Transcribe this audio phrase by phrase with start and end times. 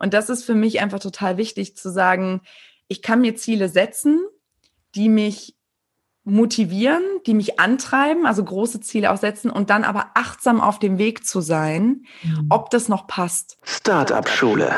[0.00, 2.40] Und das ist für mich einfach total wichtig zu sagen,
[2.88, 4.18] ich kann mir Ziele setzen,
[4.96, 5.54] die mich
[6.24, 10.98] motivieren, die mich antreiben, also große Ziele auch setzen und dann aber achtsam auf dem
[10.98, 12.46] Weg zu sein, mhm.
[12.48, 13.58] ob das noch passt.
[13.62, 14.74] Startup Schule.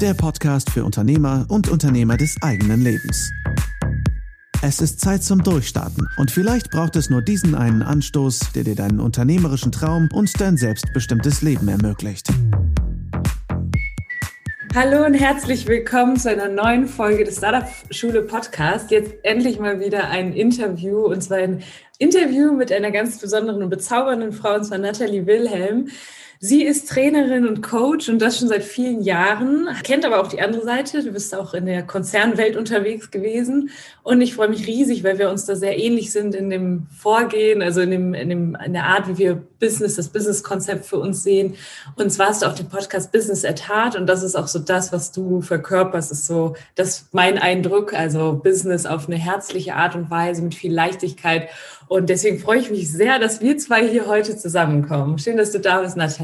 [0.00, 3.30] Der Podcast für Unternehmer und Unternehmer des eigenen Lebens.
[4.62, 8.74] Es ist Zeit zum Durchstarten und vielleicht braucht es nur diesen einen Anstoß, der dir
[8.74, 12.28] deinen unternehmerischen Traum und dein selbstbestimmtes Leben ermöglicht.
[14.74, 18.90] Hallo und herzlich willkommen zu einer neuen Folge des Startup Schule Podcast.
[18.90, 21.62] Jetzt endlich mal wieder ein Interview und zwar ein
[21.98, 25.90] Interview mit einer ganz besonderen und bezaubernden Frau und zwar Nathalie Wilhelm.
[26.40, 30.42] Sie ist Trainerin und Coach und das schon seit vielen Jahren, kennt aber auch die
[30.42, 31.02] andere Seite.
[31.02, 33.70] Du bist auch in der Konzernwelt unterwegs gewesen
[34.02, 37.62] und ich freue mich riesig, weil wir uns da sehr ähnlich sind in dem Vorgehen,
[37.62, 41.22] also in, dem, in, dem, in der Art, wie wir Business, das Business-Konzept für uns
[41.22, 41.54] sehen.
[41.96, 44.58] Und zwar hast du auch den Podcast Business at Heart und das ist auch so
[44.58, 49.94] das, was du verkörperst, ist so das mein Eindruck, also Business auf eine herzliche Art
[49.94, 51.48] und Weise mit viel Leichtigkeit.
[51.86, 55.18] Und deswegen freue ich mich sehr, dass wir zwei hier heute zusammenkommen.
[55.18, 56.23] Schön, dass du da bist, Nathalie.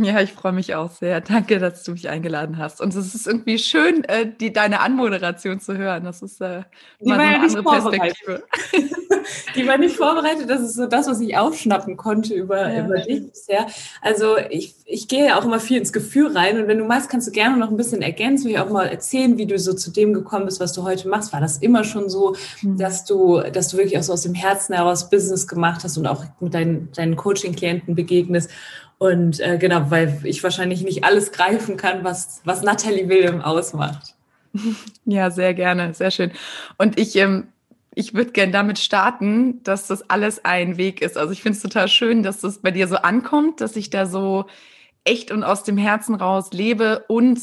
[0.00, 1.20] Ja, ich freue mich auch sehr.
[1.20, 2.80] Danke, dass du mich eingeladen hast.
[2.80, 6.04] Und es ist irgendwie schön, äh, die, deine Anmoderation zu hören.
[6.04, 6.64] Das ist äh, mal
[7.00, 8.44] so eine ja andere Perspektive.
[9.56, 10.48] die war nicht vorbereitet.
[10.48, 12.84] Das ist so das, was ich aufschnappen konnte über, ja.
[12.84, 13.66] über dich bisher.
[14.00, 16.60] Also ich, ich gehe ja auch immer viel ins Gefühl rein.
[16.60, 19.36] Und wenn du magst, kannst du gerne noch ein bisschen ergänzen, mich auch mal erzählen,
[19.36, 21.32] wie du so zu dem gekommen bist, was du heute machst.
[21.32, 22.78] War das immer schon so, mhm.
[22.78, 26.06] dass du, dass du wirklich auch so aus dem Herzen heraus Business gemacht hast und
[26.06, 28.50] auch mit deinen, deinen Coaching-Klienten begegnest?
[29.02, 34.14] Und äh, genau, weil ich wahrscheinlich nicht alles greifen kann, was, was Natalie Wilhelm ausmacht.
[35.04, 36.30] Ja, sehr gerne, sehr schön.
[36.78, 37.48] Und ich, ähm,
[37.96, 41.18] ich würde gerne damit starten, dass das alles ein Weg ist.
[41.18, 44.06] Also ich finde es total schön, dass das bei dir so ankommt, dass ich da
[44.06, 44.44] so
[45.02, 47.40] echt und aus dem Herzen raus lebe und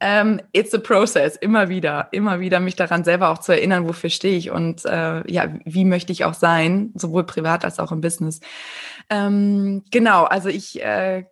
[0.00, 4.10] ähm, it's a process, immer wieder, immer wieder mich daran selber auch zu erinnern, wofür
[4.10, 8.00] stehe ich und äh, ja, wie möchte ich auch sein, sowohl privat als auch im
[8.00, 8.40] Business.
[9.10, 11.24] Ähm, genau, also ich äh,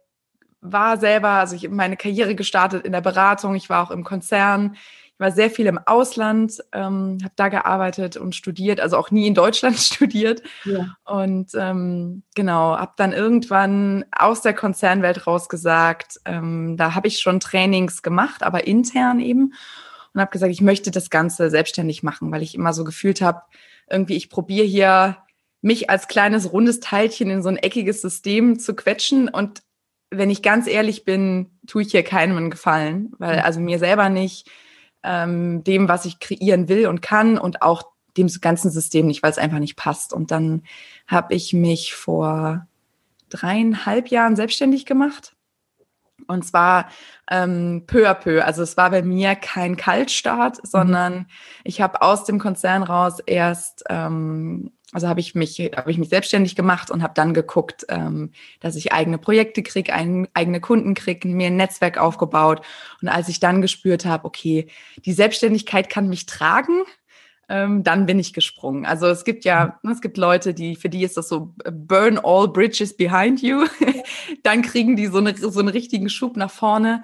[0.60, 4.04] war selber, also ich habe meine Karriere gestartet in der Beratung, ich war auch im
[4.04, 4.76] Konzern,
[5.19, 9.27] ich war sehr viel im Ausland, ähm, habe da gearbeitet und studiert, also auch nie
[9.27, 10.43] in Deutschland studiert.
[10.65, 10.97] Ja.
[11.05, 17.41] Und ähm, genau, habe dann irgendwann aus der Konzernwelt rausgesagt, ähm, da habe ich schon
[17.41, 19.55] Trainings gemacht, aber intern eben.
[20.15, 23.43] Und habe gesagt, ich möchte das Ganze selbstständig machen, weil ich immer so gefühlt habe,
[23.91, 25.17] irgendwie, ich probiere hier
[25.62, 29.29] mich als kleines rundes Teilchen in so ein eckiges System zu quetschen.
[29.29, 29.62] Und
[30.11, 34.11] wenn ich ganz ehrlich bin, tue ich hier keinem einen Gefallen, weil also mir selber
[34.11, 34.49] nicht
[35.03, 37.84] ähm, dem, was ich kreieren will und kann und auch
[38.16, 40.12] dem ganzen System nicht, weil es einfach nicht passt.
[40.12, 40.62] Und dann
[41.06, 42.66] habe ich mich vor
[43.31, 45.34] dreieinhalb Jahren selbstständig gemacht.
[46.26, 46.88] Und zwar
[47.31, 48.44] ähm, peu à peu.
[48.44, 50.69] Also es war bei mir kein Kaltstart, mhm.
[50.69, 51.26] sondern
[51.64, 56.09] ich habe aus dem Konzern raus erst ähm, also habe ich mich habe ich mich
[56.09, 60.94] selbstständig gemacht und habe dann geguckt, ähm, dass ich eigene Projekte kriege, ein, eigene Kunden
[60.94, 62.62] kriege, mir ein Netzwerk aufgebaut.
[63.03, 64.66] Und als ich dann gespürt habe, okay,
[65.04, 66.84] die Selbstständigkeit kann mich tragen,
[67.50, 68.87] ähm, dann bin ich gesprungen.
[68.87, 69.91] Also es gibt ja, mhm.
[69.91, 73.66] es gibt Leute, die für die ist das so burn all bridges behind you.
[74.43, 77.03] dann kriegen die so, eine, so einen richtigen Schub nach vorne.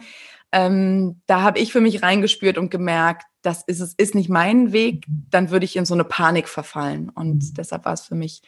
[0.56, 4.72] Ähm, da habe ich für mich reingespürt und gemerkt, das ist es ist nicht mein
[4.72, 7.08] Weg, dann würde ich in so eine Panik verfallen.
[7.08, 7.54] Und mhm.
[7.56, 8.40] deshalb war es für mich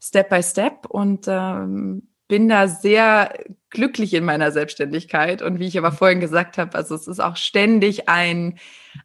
[0.00, 3.34] Step by Step und ähm, bin da sehr
[3.70, 5.42] glücklich in meiner Selbstständigkeit.
[5.42, 8.58] Und wie ich aber vorhin gesagt habe, also es ist auch ständig ein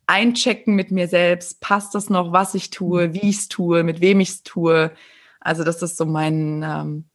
[0.05, 1.59] Einchecken mit mir selbst.
[1.59, 4.91] Passt das noch, was ich tue, wie ich es tue, mit wem ich es tue?
[5.39, 7.09] Also das ist so mein, ähm,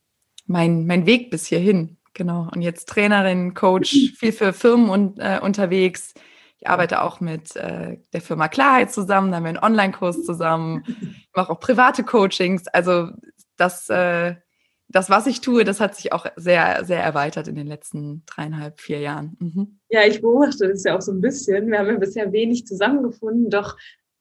[0.46, 1.96] mein, mein Weg bis hierhin.
[2.14, 2.48] Genau.
[2.54, 6.14] Und jetzt Trainerin, Coach, viel für Firmen und, äh, unterwegs
[6.62, 10.84] ich arbeite auch mit äh, der Firma Klarheit zusammen, da haben wir einen Online-Kurs zusammen,
[10.86, 12.68] ich mache auch private Coachings.
[12.68, 13.08] Also
[13.56, 14.36] das, äh,
[14.86, 18.78] das, was ich tue, das hat sich auch sehr, sehr erweitert in den letzten dreieinhalb,
[18.78, 19.36] vier Jahren.
[19.40, 19.80] Mhm.
[19.88, 21.68] Ja, ich beobachte das ja auch so ein bisschen.
[21.68, 23.76] Wir haben ja bisher wenig zusammengefunden, doch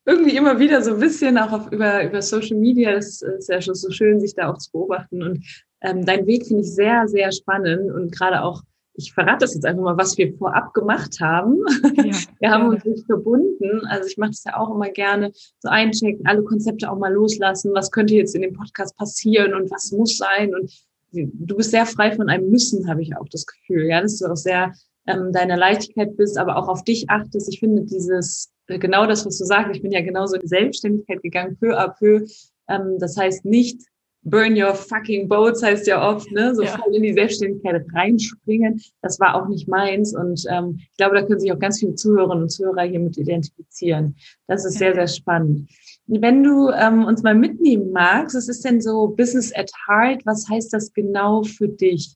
[0.06, 2.94] irgendwie immer wieder so ein bisschen auch auf, über, über Social Media.
[2.94, 5.22] Das ist ja schon so schön, sich da auch zu beobachten.
[5.22, 5.46] Und
[5.82, 8.64] ähm, dein Weg finde ich sehr, sehr spannend und gerade auch
[8.94, 11.64] ich verrate das jetzt einfach mal, was wir vorab gemacht haben.
[11.96, 13.86] Ja, wir haben uns nicht verbunden.
[13.88, 17.72] Also ich mache das ja auch immer gerne, so einchecken, alle Konzepte auch mal loslassen.
[17.74, 20.54] Was könnte jetzt in dem Podcast passieren und was muss sein?
[20.54, 20.72] Und
[21.12, 23.86] du bist sehr frei von einem Müssen, habe ich auch das Gefühl.
[23.86, 24.74] Ja, dass du auch sehr
[25.08, 27.52] ähm, deiner Leichtigkeit bist, aber auch auf dich achtest.
[27.52, 30.48] Ich finde dieses, äh, genau das, was du sagst, ich bin ja genauso in die
[30.48, 32.26] Selbstständigkeit gegangen, peu à peu.
[32.68, 33.82] Ähm, das heißt nicht,
[34.24, 36.54] burn your fucking boats heißt ja oft, ne?
[36.54, 36.78] So ja.
[36.78, 38.82] voll in die Selbstständigkeit reinspringen.
[39.02, 40.16] Das war auch nicht meins.
[40.16, 44.16] Und ähm, ich glaube, da können sich auch ganz viele Zuhörerinnen und Zuhörer hiermit identifizieren.
[44.48, 45.70] Das ist sehr, sehr spannend.
[46.08, 50.26] Wenn du ähm, uns mal mitnehmen magst, was ist denn so Business at Heart?
[50.26, 52.16] Was heißt das genau für dich?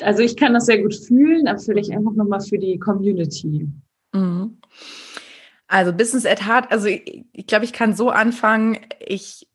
[0.00, 3.68] Also ich kann das sehr gut fühlen, aber vielleicht einfach nochmal für die Community.
[4.12, 4.58] Mhm.
[5.66, 8.78] Also Business at Heart, also ich, ich glaube, ich kann so anfangen.
[9.04, 9.48] Ich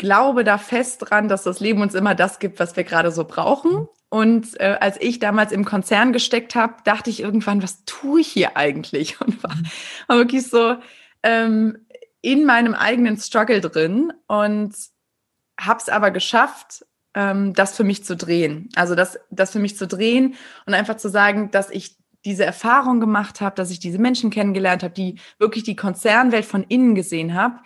[0.00, 3.24] glaube da fest dran, dass das Leben uns immer das gibt, was wir gerade so
[3.24, 3.86] brauchen.
[4.08, 8.28] Und äh, als ich damals im Konzern gesteckt habe, dachte ich irgendwann, was tue ich
[8.28, 9.20] hier eigentlich?
[9.20, 9.54] Und war,
[10.08, 10.76] war wirklich so
[11.22, 11.86] ähm,
[12.22, 14.74] in meinem eigenen Struggle drin und
[15.60, 18.70] habe es aber geschafft, ähm, das für mich zu drehen.
[18.74, 23.00] Also das, das für mich zu drehen und einfach zu sagen, dass ich diese Erfahrung
[23.00, 27.34] gemacht habe, dass ich diese Menschen kennengelernt habe, die wirklich die Konzernwelt von innen gesehen
[27.34, 27.60] habe,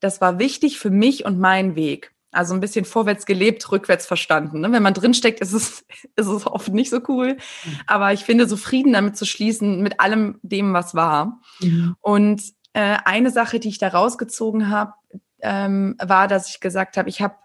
[0.00, 2.12] das war wichtig für mich und meinen Weg.
[2.32, 4.60] Also ein bisschen vorwärts gelebt, rückwärts verstanden.
[4.60, 4.70] Ne?
[4.70, 5.84] Wenn man drinsteckt, ist es,
[6.16, 7.34] ist es oft nicht so cool.
[7.34, 7.80] Mhm.
[7.86, 11.40] Aber ich finde, so Frieden damit zu schließen, mit allem dem, was war.
[11.60, 11.96] Mhm.
[12.00, 12.42] Und
[12.74, 14.92] äh, eine Sache, die ich da rausgezogen habe,
[15.40, 17.36] ähm, war, dass ich gesagt habe, ich habe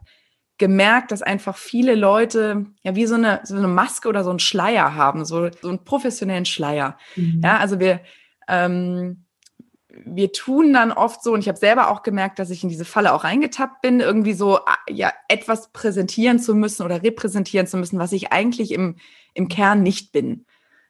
[0.58, 4.40] gemerkt, dass einfach viele Leute ja wie so eine, so eine Maske oder so einen
[4.40, 6.98] Schleier haben, so, so einen professionellen Schleier.
[7.16, 7.42] Mhm.
[7.44, 8.02] Ja, also wir,
[8.48, 9.26] ähm,
[10.06, 12.86] wir tun dann oft so, und ich habe selber auch gemerkt, dass ich in diese
[12.86, 17.78] Falle auch reingetappt bin, irgendwie so ah, ja etwas präsentieren zu müssen oder repräsentieren zu
[17.78, 18.96] müssen, was ich eigentlich im,
[19.34, 20.46] im Kern nicht bin.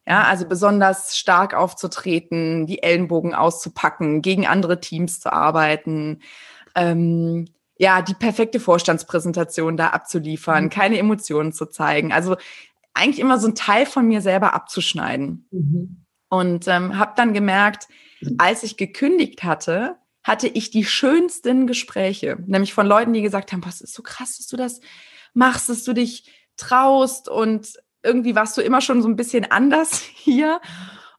[0.07, 6.21] Ja, also besonders stark aufzutreten, die Ellenbogen auszupacken, gegen andere Teams zu arbeiten,
[6.75, 7.45] ähm,
[7.77, 10.69] ja, die perfekte Vorstandspräsentation da abzuliefern, mhm.
[10.69, 12.12] keine Emotionen zu zeigen.
[12.12, 12.36] Also
[12.94, 15.47] eigentlich immer so ein Teil von mir selber abzuschneiden.
[15.51, 16.06] Mhm.
[16.30, 17.88] Und ähm, habe dann gemerkt,
[18.38, 23.65] als ich gekündigt hatte, hatte ich die schönsten Gespräche, nämlich von Leuten, die gesagt haben,
[23.65, 24.81] was ist so krass, dass du das
[25.33, 27.73] machst, dass du dich traust und
[28.03, 30.62] irgendwie warst du immer schon so ein bisschen anders hier.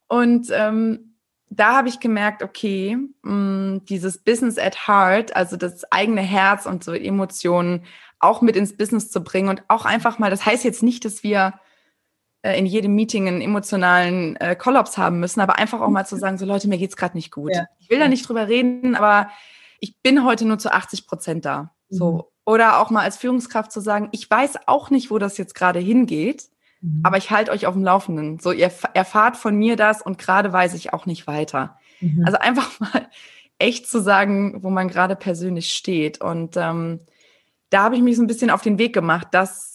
[0.08, 1.16] Und ähm,
[1.48, 6.66] da habe ich gemerkt, okay, mh, mm, dieses Business at Heart, also das eigene Herz
[6.66, 7.84] und so Emotionen
[8.18, 11.24] auch mit ins Business zu bringen und auch einfach mal, das heißt jetzt nicht, dass
[11.24, 11.54] wir
[12.42, 16.16] äh, in jedem Meeting einen emotionalen äh, Kollaps haben müssen, aber einfach auch mal zu
[16.16, 17.54] sagen, so Leute, mir geht's gerade nicht gut.
[17.54, 17.66] Ja.
[17.78, 19.30] Ich will da nicht drüber reden, aber
[19.80, 21.72] ich bin heute nur zu 80 Prozent da.
[21.88, 22.12] So.
[22.12, 22.22] Mhm.
[22.44, 25.78] Oder auch mal als Führungskraft zu sagen, ich weiß auch nicht, wo das jetzt gerade
[25.78, 26.48] hingeht,
[26.80, 27.00] mhm.
[27.04, 28.40] aber ich halte euch auf dem Laufenden.
[28.40, 31.78] So, ihr erfahrt von mir das und gerade weiß ich auch nicht weiter.
[32.00, 32.24] Mhm.
[32.26, 33.08] Also einfach mal
[33.58, 36.20] echt zu sagen, wo man gerade persönlich steht.
[36.20, 37.00] Und ähm,
[37.70, 39.71] da habe ich mich so ein bisschen auf den Weg gemacht, dass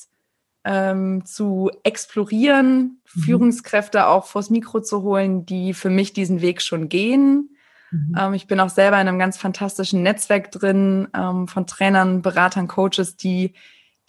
[0.63, 3.21] ähm, zu explorieren, mhm.
[3.21, 7.55] Führungskräfte auch vors Mikro zu holen, die für mich diesen Weg schon gehen.
[7.91, 8.15] Mhm.
[8.17, 12.67] Ähm, ich bin auch selber in einem ganz fantastischen Netzwerk drin ähm, von Trainern, Beratern,
[12.67, 13.53] Coaches, die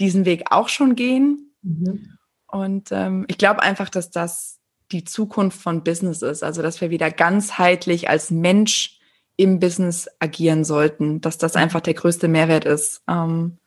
[0.00, 1.52] diesen Weg auch schon gehen.
[1.62, 2.18] Mhm.
[2.46, 4.58] Und ähm, ich glaube einfach, dass das
[4.90, 6.42] die Zukunft von Business ist.
[6.42, 8.98] Also, dass wir wieder ganzheitlich als Mensch
[9.36, 13.02] im Business agieren sollten, dass das einfach der größte Mehrwert ist.
[13.08, 13.58] Ähm,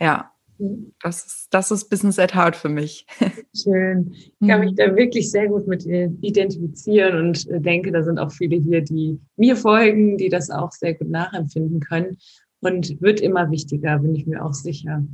[0.00, 0.32] ja,
[1.02, 3.06] das ist, das ist Business at Heart für mich.
[3.54, 4.12] Schön.
[4.12, 4.76] Ich kann mich mhm.
[4.76, 9.18] da wirklich sehr gut mit identifizieren und äh, denke, da sind auch viele hier, die
[9.36, 12.18] mir folgen, die das auch sehr gut nachempfinden können.
[12.60, 15.04] Und wird immer wichtiger, bin ich mir auch sicher.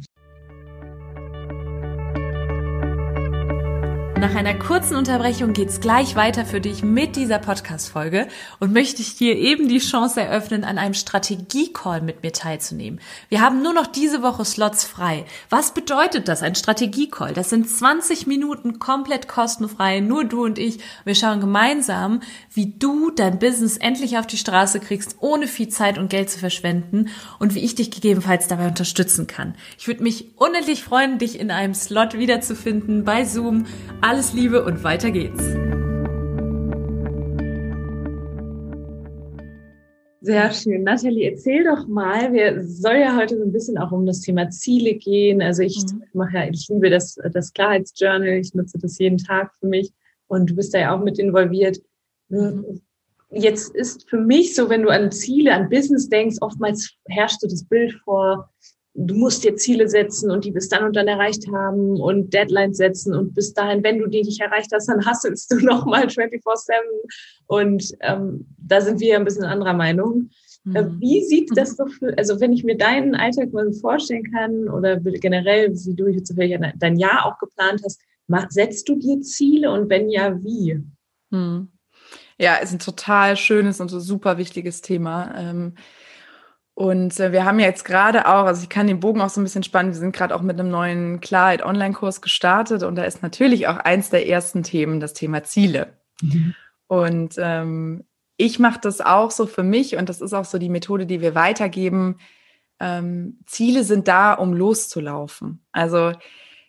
[4.23, 8.29] Nach einer kurzen Unterbrechung geht's gleich weiter für dich mit dieser Podcast-Folge
[8.61, 13.01] und möchte ich dir eben die Chance eröffnen, an einem Strategie-Call mit mir teilzunehmen.
[13.31, 15.25] Wir haben nur noch diese Woche Slots frei.
[15.51, 17.33] Was bedeutet das, ein Strategie-Call?
[17.33, 20.79] Das sind 20 Minuten komplett kostenfrei, nur du und ich.
[21.05, 22.21] Wir schauen gemeinsam,
[22.55, 26.39] wie du dein Business endlich auf die Straße kriegst, ohne viel Zeit und Geld zu
[26.39, 27.09] verschwenden
[27.41, 29.57] und wie ich dich gegebenenfalls dabei unterstützen kann.
[29.79, 33.67] Ich würde mich unendlich freuen, dich in einem Slot wiederzufinden bei Zoom.
[34.13, 35.43] Alles Liebe und weiter geht's.
[40.21, 40.83] Sehr schön.
[40.83, 44.51] Nathalie, erzähl doch mal, wir soll ja heute so ein bisschen auch um das Thema
[44.51, 45.41] Ziele gehen.
[45.41, 46.03] Also ich mhm.
[46.13, 49.91] mache ja, ich liebe das, das Klarheitsjournal, ich nutze das jeden Tag für mich
[50.27, 51.79] und du bist da ja auch mit involviert.
[52.29, 52.83] Mhm.
[53.31, 57.49] Jetzt ist für mich so, wenn du an Ziele, an Business denkst, oftmals herrscht so
[57.49, 58.51] das Bild vor,
[58.95, 62.77] du musst dir Ziele setzen und die bis dann und dann erreicht haben und Deadlines
[62.77, 66.73] setzen und bis dahin, wenn du die nicht erreicht hast, dann hasselst du nochmal 24-7
[67.47, 70.31] und ähm, da sind wir ein bisschen anderer Meinung.
[70.75, 71.01] Äh, mhm.
[71.01, 71.55] Wie sieht mhm.
[71.55, 75.95] das so für, also wenn ich mir deinen Alltag mal vorstellen kann oder generell, wie
[75.95, 76.35] du jetzt
[76.77, 78.01] dein Jahr auch geplant hast,
[78.51, 80.81] setzt du dir Ziele und wenn ja, wie?
[81.31, 81.69] Mhm.
[82.39, 85.35] Ja, ist ein total schönes und so super wichtiges Thema.
[85.37, 85.75] Ähm,
[86.75, 89.41] Und äh, wir haben ja jetzt gerade auch, also ich kann den Bogen auch so
[89.41, 93.05] ein bisschen spannen, wir sind gerade auch mit einem neuen Klarheit Online-Kurs gestartet und da
[93.05, 95.99] ist natürlich auch eins der ersten Themen das Thema Ziele.
[96.23, 96.55] Mhm.
[96.87, 98.05] Und ähm,
[98.39, 101.21] ich mache das auch so für mich und das ist auch so die Methode, die
[101.21, 102.17] wir weitergeben.
[102.81, 105.65] Ähm, Ziele sind da, um loszulaufen.
[105.73, 106.13] Also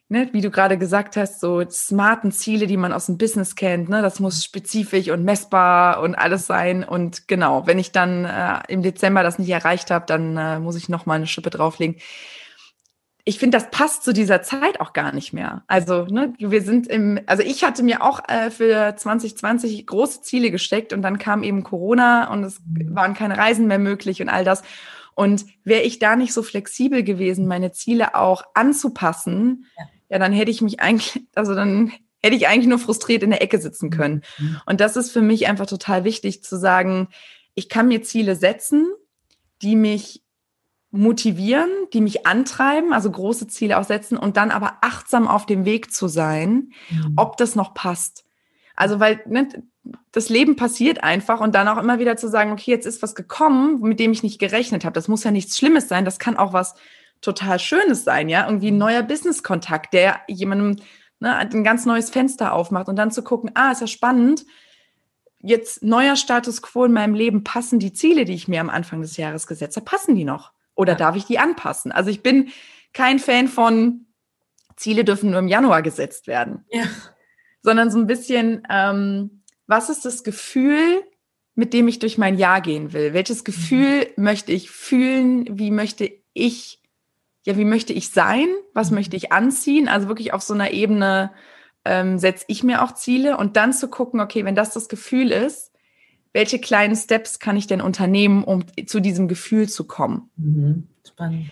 [0.10, 3.90] ne, wie du gerade gesagt hast, so smarten Ziele, die man aus dem Business kennt,
[3.90, 6.84] ne, das muss spezifisch und messbar und alles sein.
[6.84, 10.76] Und genau, wenn ich dann äh, im Dezember das nicht erreicht habe, dann äh, muss
[10.76, 11.98] ich noch mal eine Schippe drauflegen.
[13.26, 15.64] Ich finde, das passt zu dieser Zeit auch gar nicht mehr.
[15.68, 20.52] Also, ne, wir sind im, also ich hatte mir auch äh, für 2020 große Ziele
[20.52, 24.44] gesteckt und dann kam eben Corona und es waren keine Reisen mehr möglich und all
[24.44, 24.62] das.
[25.16, 30.32] Und wäre ich da nicht so flexibel gewesen, meine Ziele auch anzupassen, ja ja, dann
[30.32, 31.92] hätte ich mich eigentlich, also dann
[32.22, 34.22] hätte ich eigentlich nur frustriert in der Ecke sitzen können.
[34.38, 34.62] Mhm.
[34.68, 37.08] Und das ist für mich einfach total wichtig zu sagen,
[37.56, 38.92] ich kann mir Ziele setzen,
[39.64, 40.24] die mich
[40.92, 45.66] motivieren, die mich antreiben, also große Ziele auch setzen und dann aber achtsam auf dem
[45.66, 47.14] Weg zu sein, mhm.
[47.16, 48.24] ob das noch passt.
[48.76, 49.50] Also weil ne,
[50.12, 53.16] das Leben passiert einfach und dann auch immer wieder zu sagen, okay, jetzt ist was
[53.16, 54.94] gekommen, mit dem ich nicht gerechnet habe.
[54.94, 56.76] Das muss ja nichts Schlimmes sein, das kann auch was
[57.22, 60.84] total Schönes sein, ja, irgendwie ein neuer Business-Kontakt, der jemandem
[61.20, 64.46] ne, ein ganz neues Fenster aufmacht und dann zu gucken, ah, ist ja spannend,
[65.40, 69.02] jetzt neuer Status quo in meinem Leben, passen die Ziele, die ich mir am Anfang
[69.02, 70.52] des Jahres gesetzt habe, passen die noch?
[70.76, 71.92] Oder darf ich die anpassen?
[71.92, 72.50] Also ich bin
[72.94, 74.08] kein Fan von
[74.76, 76.84] Ziele dürfen nur im Januar gesetzt werden, ja.
[77.62, 81.04] sondern so ein bisschen, ähm, was ist das Gefühl,
[81.56, 83.14] mit dem ich durch mein Jahr gehen will?
[83.14, 83.44] Welches mhm.
[83.46, 84.24] Gefühl mhm.
[84.24, 85.46] möchte ich fühlen?
[85.58, 86.84] Wie möchte ich
[87.46, 88.48] ja, wie möchte ich sein?
[88.74, 88.96] Was mhm.
[88.96, 89.88] möchte ich anziehen?
[89.88, 91.32] Also wirklich auf so einer Ebene
[91.86, 95.32] ähm, setze ich mir auch Ziele und dann zu gucken, okay, wenn das das Gefühl
[95.32, 95.72] ist,
[96.32, 100.30] welche kleinen Steps kann ich denn unternehmen, um zu diesem Gefühl zu kommen?
[100.38, 100.88] Mhm.
[101.06, 101.52] Spannend.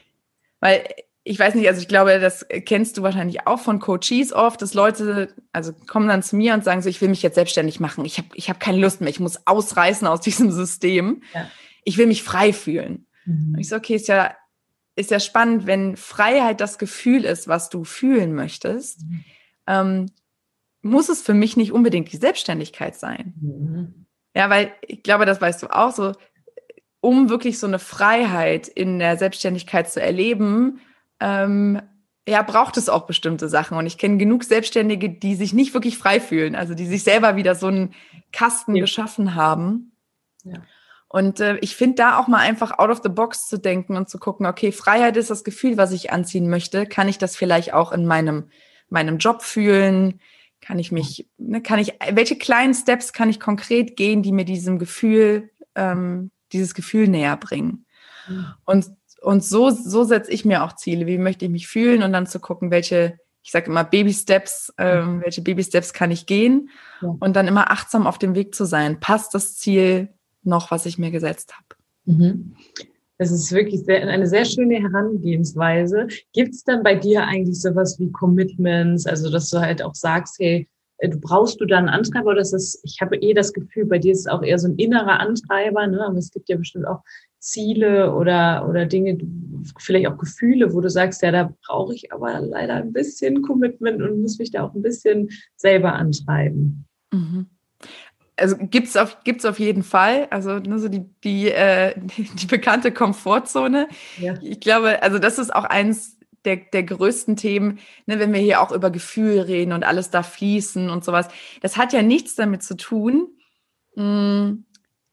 [0.59, 0.85] Weil
[1.23, 4.73] ich weiß nicht, also ich glaube, das kennst du wahrscheinlich auch von Coaches oft, dass
[4.73, 8.05] Leute, also kommen dann zu mir und sagen so, ich will mich jetzt selbstständig machen,
[8.05, 11.49] ich habe ich hab keine Lust mehr, ich muss ausreißen aus diesem System, ja.
[11.83, 13.05] ich will mich frei fühlen.
[13.25, 13.53] Mhm.
[13.53, 14.35] Und ich so, okay, ist ja
[14.95, 19.23] ist ja spannend, wenn Freiheit das Gefühl ist, was du fühlen möchtest, mhm.
[19.67, 20.05] ähm,
[20.81, 23.33] muss es für mich nicht unbedingt die Selbstständigkeit sein.
[23.39, 24.05] Mhm.
[24.35, 26.13] Ja, weil ich glaube, das weißt du auch so,
[26.99, 30.79] um wirklich so eine Freiheit in der Selbstständigkeit zu erleben,
[31.21, 31.81] ähm,
[32.27, 33.77] ja, braucht es auch bestimmte Sachen.
[33.77, 37.35] Und ich kenne genug Selbstständige, die sich nicht wirklich frei fühlen, also die sich selber
[37.35, 37.93] wieder so einen
[38.31, 38.81] Kasten ja.
[38.81, 39.93] geschaffen haben.
[40.43, 40.61] Ja.
[41.07, 44.09] Und äh, ich finde da auch mal einfach out of the box zu denken und
[44.09, 46.85] zu gucken, okay, Freiheit ist das Gefühl, was ich anziehen möchte.
[46.85, 48.49] Kann ich das vielleicht auch in meinem,
[48.89, 50.21] meinem Job fühlen?
[50.61, 54.45] Kann ich mich, ne, kann ich, welche kleinen Steps kann ich konkret gehen, die mir
[54.45, 57.85] diesem Gefühl, ähm, dieses Gefühl näher bringen?
[58.29, 58.53] Mhm.
[58.63, 58.85] Und,
[59.21, 61.05] und so, so setze ich mir auch Ziele.
[61.05, 62.03] Wie möchte ich mich fühlen?
[62.03, 65.21] Und dann zu gucken, welche, ich sage immer Baby-Steps, ähm, mhm.
[65.21, 66.69] welche Baby-Steps kann ich gehen?
[67.01, 67.15] Ja.
[67.19, 68.99] Und dann immer achtsam auf dem Weg zu sein.
[68.99, 70.09] Passt das Ziel
[70.43, 71.67] noch, was ich mir gesetzt habe.
[72.05, 72.55] Mhm.
[73.19, 76.07] Das ist wirklich sehr, eine sehr schöne Herangehensweise.
[76.33, 80.37] Gibt es dann bei dir eigentlich sowas wie Commitments, also dass du halt auch sagst,
[80.39, 83.53] hey, äh, du brauchst du da einen Antreiber oder ist das, ich habe eh das
[83.53, 86.03] Gefühl, bei dir ist es auch eher so ein innerer Antreiber, ne?
[86.03, 87.01] aber es gibt ja bestimmt auch
[87.41, 89.17] Ziele oder, oder Dinge,
[89.77, 94.01] vielleicht auch Gefühle, wo du sagst, ja, da brauche ich aber leider ein bisschen Commitment
[94.01, 96.85] und muss mich da auch ein bisschen selber antreiben.
[97.11, 97.47] Mhm
[98.37, 100.27] also gibt's auf, gibt's auf jeden Fall.
[100.29, 103.87] Also ne, so die, die, äh, die bekannte Komfortzone.
[104.17, 104.33] Ja.
[104.41, 108.61] Ich glaube, also das ist auch eins der, der größten Themen, ne, wenn wir hier
[108.61, 111.27] auch über Gefühl reden und alles da fließen und sowas.
[111.61, 113.29] Das hat ja nichts damit zu tun,
[113.95, 114.65] mh, hm,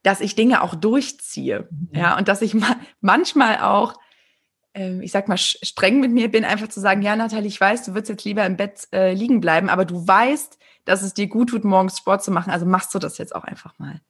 [0.08, 1.68] dass ich Dinge auch durchziehe.
[1.70, 1.88] Mhm.
[1.92, 3.92] Ja, und dass ich ma manchmal auch,
[4.72, 7.84] äh, ich sag mal, streng mit mir bin, einfach zu sagen, ja, Nathalie, ich weiß,
[7.84, 11.26] du würdest jetzt lieber im Bett äh, liegen bleiben, aber du weißt, dass es dir
[11.26, 12.50] gut tut, morgens Sport zu machen.
[12.50, 14.00] Also machst du das jetzt auch einfach mal.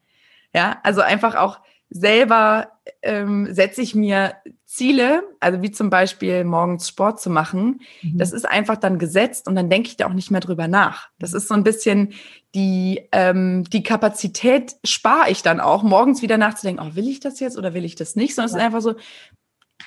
[0.54, 1.58] Ja, also einfach auch
[1.90, 2.68] selber
[3.02, 4.34] ähm, setze ich mir
[4.66, 7.80] Ziele, also wie zum Beispiel morgens Sport zu machen.
[8.02, 8.18] Mhm.
[8.18, 11.08] Das ist einfach dann gesetzt und dann denke ich da auch nicht mehr drüber nach.
[11.18, 12.12] Das ist so ein bisschen
[12.54, 17.40] die, ähm, die Kapazität spare ich dann auch, morgens wieder nachzudenken, oh, will ich das
[17.40, 18.34] jetzt oder will ich das nicht?
[18.34, 18.56] Sondern ja.
[18.56, 18.94] es ist einfach so,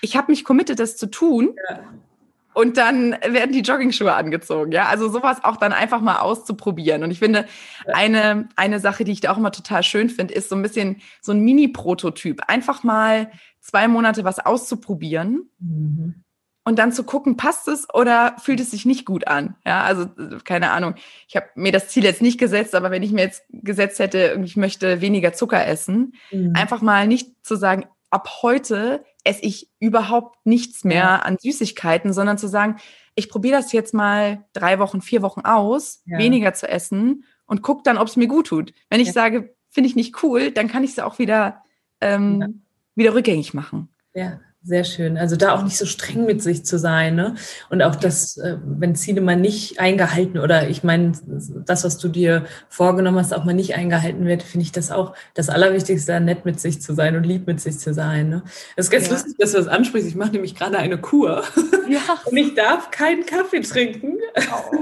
[0.02, 1.56] ich habe mich committed, das zu tun.
[1.70, 1.80] Ja
[2.54, 4.72] und dann werden die Jogging-Schuhe angezogen.
[4.72, 7.04] Ja, also sowas auch dann einfach mal auszuprobieren.
[7.04, 7.46] Und ich finde,
[7.86, 11.02] eine, eine Sache, die ich da auch immer total schön finde, ist so ein bisschen
[11.22, 12.42] so ein Mini-Prototyp.
[12.48, 15.50] Einfach mal zwei Monate was auszuprobieren.
[15.60, 16.24] Mhm.
[16.64, 19.56] Und dann zu gucken, passt es oder fühlt es sich nicht gut an?
[19.66, 20.08] Ja, also
[20.44, 20.94] keine Ahnung.
[21.28, 24.40] Ich habe mir das Ziel jetzt nicht gesetzt, aber wenn ich mir jetzt gesetzt hätte,
[24.44, 26.54] ich möchte weniger Zucker essen, mhm.
[26.56, 31.16] einfach mal nicht zu sagen, ab heute esse ich überhaupt nichts mehr ja.
[31.18, 32.78] an Süßigkeiten, sondern zu sagen,
[33.16, 36.20] ich probiere das jetzt mal drei Wochen, vier Wochen aus, ja.
[36.20, 38.74] weniger zu essen und gucke dann, ob es mir gut tut.
[38.90, 39.14] Wenn ich ja.
[39.14, 41.64] sage, finde ich nicht cool, dann kann ich es auch wieder,
[42.02, 42.64] ähm,
[42.96, 43.90] wieder rückgängig machen.
[44.14, 44.40] Ja.
[44.64, 45.18] Sehr schön.
[45.18, 47.16] Also da auch nicht so streng mit sich zu sein.
[47.16, 47.34] Ne?
[47.72, 51.14] Und auch das, äh, wenn Ziele mal nicht eingehalten oder ich meine,
[51.66, 55.16] das, was du dir vorgenommen hast, auch mal nicht eingehalten wird, finde ich das auch
[55.34, 58.30] das Allerwichtigste, nett mit sich zu sein und lieb mit sich zu sein.
[58.30, 58.44] Ne?
[58.76, 59.14] Das ist ganz ja.
[59.14, 60.08] lustig, dass du das ansprichst.
[60.08, 61.44] Ich mache nämlich gerade eine Kur.
[61.90, 62.00] Ja.
[62.26, 64.20] Und ich darf keinen Kaffee trinken.
[64.38, 64.78] Oh.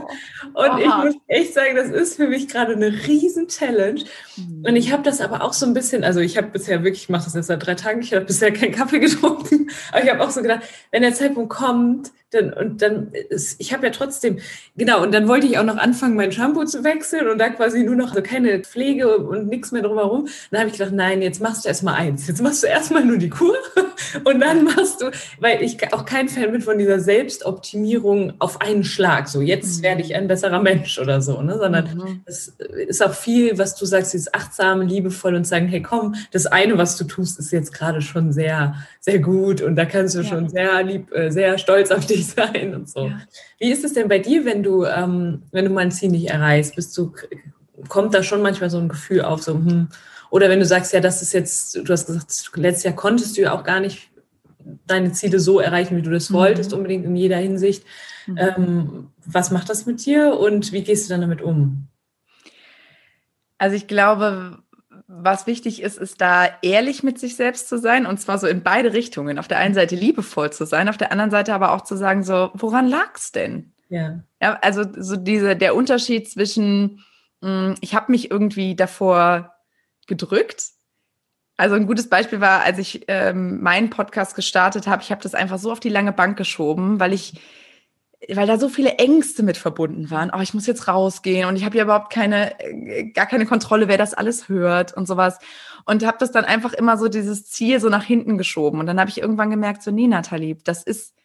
[0.53, 0.79] Und Aha.
[0.79, 4.01] ich muss echt sagen, das ist für mich gerade eine riesen Challenge.
[4.35, 4.65] Mhm.
[4.65, 7.09] Und ich habe das aber auch so ein bisschen, also ich habe bisher wirklich, ich
[7.09, 9.68] mache das jetzt seit drei Tagen, ich habe bisher keinen Kaffee getrunken.
[9.91, 13.73] Aber ich habe auch so gedacht, wenn der Zeitpunkt kommt, dann, und dann ist, ich
[13.73, 14.39] habe ja trotzdem,
[14.77, 17.83] genau, und dann wollte ich auch noch anfangen, mein Shampoo zu wechseln und da quasi
[17.83, 20.27] nur noch so keine Pflege und nichts mehr drumherum.
[20.51, 22.27] Dann habe ich gedacht, nein, jetzt machst du erstmal eins.
[22.27, 23.55] Jetzt machst du erstmal nur die Kur
[24.25, 25.09] und dann machst du,
[25.39, 29.27] weil ich auch kein Fan bin von dieser Selbstoptimierung auf einen Schlag.
[29.27, 29.83] So, jetzt mhm.
[29.83, 31.57] werde ich ein besserer Mensch oder so, ne?
[31.57, 32.21] Sondern mhm.
[32.25, 32.49] es
[32.87, 36.77] ist auch viel, was du sagst, dieses achtsame, liebevoll und sagen, hey komm, das eine,
[36.77, 40.25] was du tust, ist jetzt gerade schon sehr, sehr gut und da kannst du ja.
[40.25, 43.07] schon sehr lieb, äh, sehr stolz auf dich glücklich sein und so.
[43.07, 43.21] Ja.
[43.59, 46.29] Wie ist es denn bei dir, wenn du, ähm, wenn du mal ein Ziel nicht
[46.29, 46.75] erreichst?
[46.75, 47.13] Bist du,
[47.87, 49.89] kommt da schon manchmal so ein Gefühl auf, so, hm,
[50.31, 53.41] oder wenn du sagst, ja, das ist jetzt, du hast gesagt, letztes Jahr konntest du
[53.41, 54.11] ja auch gar nicht
[54.85, 56.35] deine Ziele so erreichen, wie du das mhm.
[56.35, 57.83] wolltest, unbedingt in jeder Hinsicht.
[58.27, 58.37] Mhm.
[58.37, 61.87] Ähm, was macht das mit dir und wie gehst du dann damit um?
[63.57, 64.59] Also ich glaube,
[65.11, 68.61] was wichtig ist, ist da ehrlich mit sich selbst zu sein und zwar so in
[68.61, 69.39] beide Richtungen.
[69.39, 72.23] Auf der einen Seite liebevoll zu sein, auf der anderen Seite aber auch zu sagen,
[72.23, 73.73] so, woran lag's denn?
[73.89, 74.19] Ja.
[74.39, 77.03] ja also so diese, der Unterschied zwischen,
[77.41, 79.55] mh, hm, ich habe mich irgendwie davor
[80.05, 80.63] gedrückt.
[81.57, 85.33] Also ein gutes Beispiel war, als ich ähm, meinen Podcast gestartet habe, ich habe das
[85.33, 87.33] einfach so auf die lange Bank geschoben, weil ich
[88.27, 90.31] weil da so viele Ängste mit verbunden waren.
[90.35, 93.87] Oh, ich muss jetzt rausgehen und ich habe ja überhaupt keine, äh, gar keine Kontrolle,
[93.87, 95.39] wer das alles hört und sowas.
[95.85, 98.79] Und habe das dann einfach immer so dieses Ziel so nach hinten geschoben.
[98.79, 101.15] Und dann habe ich irgendwann gemerkt, so, nee, Nathalie, das ist,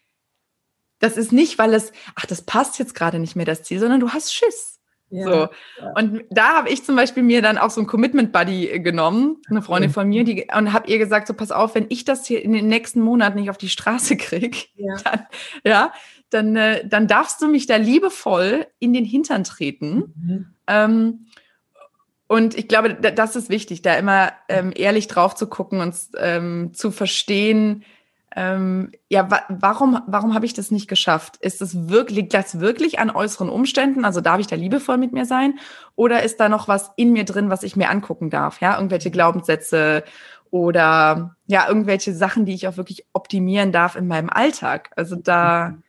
[1.00, 4.00] das ist nicht, weil es, ach, das passt jetzt gerade nicht mehr, das Ziel, sondern
[4.00, 4.74] du hast Schiss.
[5.11, 5.48] Ja, so.
[5.80, 5.92] Ja.
[5.94, 9.62] Und da habe ich zum Beispiel mir dann auch so ein Commitment Buddy genommen, eine
[9.62, 12.42] Freundin von mir, die, und habe ihr gesagt, so pass auf, wenn ich das hier
[12.42, 14.96] in den nächsten Monaten nicht auf die Straße kriege, ja.
[15.04, 15.26] Dann,
[15.64, 15.92] ja,
[16.35, 20.12] dann, äh, dann darfst du mich da liebevoll in den Hintern treten.
[20.16, 20.47] Mhm.
[20.66, 21.27] Ähm,
[22.27, 26.73] und ich glaube, das ist wichtig, da immer ähm, ehrlich drauf zu gucken und ähm,
[26.75, 27.85] zu verstehen,
[28.37, 31.37] ähm, ja, wa warum, warum habe ich das nicht geschafft?
[31.37, 34.05] Ist es wirklich, liegt das wirklich an äußeren Umständen?
[34.05, 35.61] Also darf ich da liebevoll mit mir sein?
[35.94, 38.61] Oder ist da noch was in mir drin, was ich mir angucken darf?
[38.61, 40.03] Ja, irgendwelche Glaubenssätze
[40.51, 44.90] oder ja, irgendwelche Sachen, die ich auch wirklich optimieren darf in meinem Alltag.
[44.97, 45.84] Also da, mhm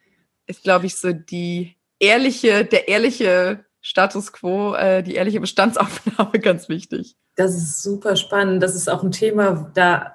[0.47, 6.69] ist, glaube ich, so die ehrliche, der ehrliche Status quo, äh, die ehrliche Bestandsaufnahme ganz
[6.69, 7.15] wichtig.
[7.35, 8.63] Das ist super spannend.
[8.63, 10.13] Das ist auch ein Thema, da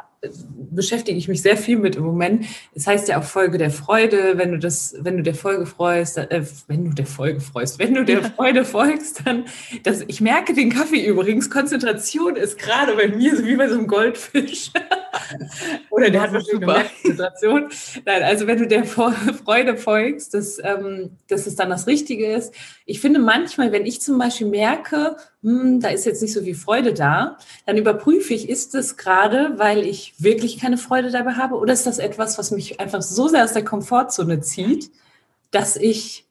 [0.71, 2.45] beschäftige ich mich sehr viel mit im Moment.
[2.75, 6.19] Es heißt ja auch Folge der Freude, wenn du das, wenn du der Folge freust,
[6.19, 9.47] äh, wenn du der Folge freust, wenn du der Freude folgst, dann,
[9.83, 13.79] das, ich merke den Kaffee übrigens, Konzentration ist gerade bei mir so wie bei so
[13.79, 14.73] einem Goldfisch.
[15.90, 17.68] Oder der hat wahrscheinlich eine Konzentration.
[18.04, 22.54] Nein, also wenn du der Freude folgst, dass, ähm, dass es dann das Richtige ist.
[22.87, 26.54] Ich finde manchmal, wenn ich zum Beispiel merke, hm, da ist jetzt nicht so viel
[26.54, 31.56] Freude da, dann überprüfe ich, ist es gerade, weil ich wirklich keine Freude dabei habe
[31.56, 34.90] oder ist das etwas, was mich einfach so sehr aus der Komfortzone zieht,
[35.50, 36.30] dass ich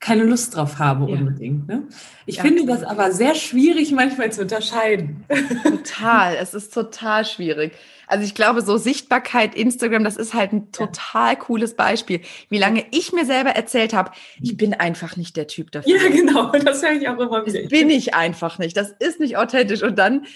[0.00, 1.18] keine Lust drauf habe ja.
[1.18, 1.68] unbedingt.
[1.68, 1.82] Ne?
[2.24, 2.42] Ich ja.
[2.42, 5.24] finde das aber sehr schwierig manchmal zu unterscheiden.
[5.62, 7.72] Total, es ist total schwierig.
[8.06, 12.22] Also ich glaube, so Sichtbarkeit, Instagram, das ist halt ein total cooles Beispiel.
[12.48, 14.10] Wie lange ich mir selber erzählt habe,
[14.40, 15.96] ich bin einfach nicht der Typ dafür.
[15.96, 17.60] Ja, genau, das höre ich auch immer wieder.
[17.60, 18.76] Das bin ich einfach nicht.
[18.76, 19.82] Das ist nicht authentisch.
[19.82, 20.26] Und dann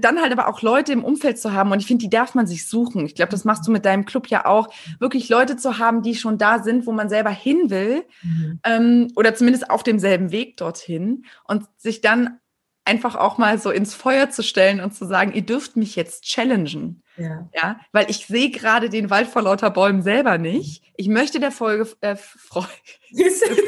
[0.00, 2.46] dann halt aber auch Leute im Umfeld zu haben und ich finde, die darf man
[2.46, 3.04] sich suchen.
[3.06, 4.68] Ich glaube, das machst du mit deinem Club ja auch,
[4.98, 8.60] wirklich Leute zu haben, die schon da sind, wo man selber hin will mhm.
[8.64, 12.38] ähm, oder zumindest auf demselben Weg dorthin und sich dann
[12.84, 16.24] einfach auch mal so ins Feuer zu stellen und zu sagen, ihr dürft mich jetzt
[16.24, 17.02] challengen.
[17.16, 17.48] Ja.
[17.54, 20.82] ja weil ich sehe gerade den Wald vor lauter Bäumen selber nicht.
[20.96, 22.68] Ich möchte der Folge äh, Freude.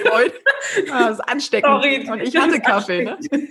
[0.04, 0.34] Freude.
[0.90, 1.70] Ah, das ist ansteckend.
[1.70, 3.04] Sorry, und ich hatte Kaffee.
[3.04, 3.18] Ne?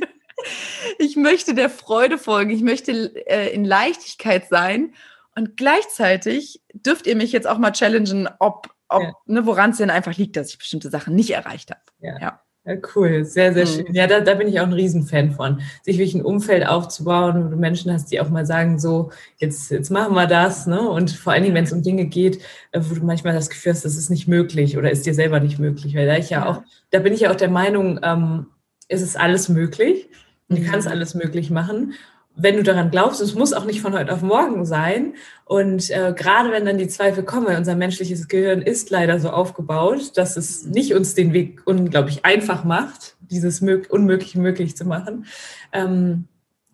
[0.99, 2.51] Ich möchte der Freude folgen.
[2.51, 2.91] Ich möchte
[3.27, 4.93] äh, in Leichtigkeit sein.
[5.35, 9.13] Und gleichzeitig dürft ihr mich jetzt auch mal challengen, ob, ob ja.
[9.25, 11.81] ne, woran es denn einfach liegt, dass ich bestimmte Sachen nicht erreicht habe.
[11.99, 12.19] Ja.
[12.19, 12.41] ja.
[12.67, 13.85] Ja, cool, sehr, sehr schön.
[13.87, 13.93] Mhm.
[13.93, 17.49] Ja, da, da bin ich auch ein Riesenfan von, sich wirklich ein Umfeld aufzubauen, wo
[17.49, 20.81] du Menschen hast, die auch mal sagen, so, jetzt, jetzt machen wir das, ne?
[20.89, 23.73] Und vor allen Dingen, wenn es um Dinge geht, äh, wo du manchmal das Gefühl
[23.73, 25.95] hast, das ist nicht möglich oder ist dir selber nicht möglich.
[25.95, 26.49] Weil da ich ja, ja.
[26.49, 28.47] auch, da bin ich ja auch der Meinung, ähm,
[28.87, 30.09] es ist alles möglich.
[30.49, 30.65] Du mhm.
[30.65, 31.93] kannst alles möglich machen
[32.35, 35.13] wenn du daran glaubst, es muss auch nicht von heute auf morgen sein.
[35.45, 39.29] Und äh, gerade wenn dann die Zweifel kommen, weil unser menschliches Gehirn ist leider so
[39.29, 45.25] aufgebaut, dass es nicht uns den Weg unglaublich einfach macht, dieses Unmögliche möglich zu machen.
[45.71, 46.25] Ähm,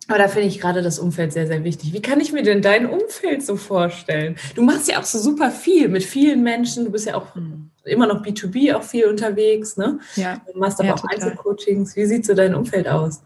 [0.07, 1.93] aber da finde ich gerade das Umfeld sehr, sehr wichtig.
[1.93, 4.35] Wie kann ich mir denn dein Umfeld so vorstellen?
[4.55, 6.85] Du machst ja auch so super viel mit vielen Menschen.
[6.85, 7.69] Du bist ja auch mhm.
[7.85, 9.99] immer noch B2B auch viel unterwegs, ne?
[10.15, 10.41] Ja.
[10.51, 11.15] Du machst aber ja, auch total.
[11.15, 11.95] Einzelcoachings.
[11.95, 13.21] Wie sieht so dein Umfeld aus?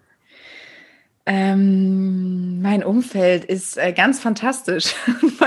[1.28, 4.94] Ähm, mein Umfeld ist äh, ganz fantastisch.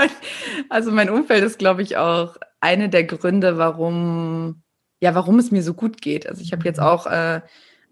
[0.69, 4.61] also mein Umfeld ist, glaube ich, auch eine der Gründe, warum,
[4.99, 6.27] ja, warum es mir so gut geht.
[6.27, 6.85] Also ich habe jetzt mhm.
[6.85, 7.41] auch äh,